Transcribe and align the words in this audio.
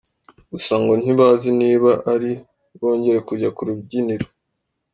Gusa 0.51 0.73
ngo 0.81 0.93
ntibazi 1.01 1.47
niba 1.61 1.91
ari 2.13 2.31
bwongere 2.73 3.19
kujya 3.27 3.49
kurubyiniro. 3.57 4.27